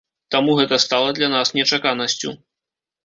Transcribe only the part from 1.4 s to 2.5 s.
нечаканасцю.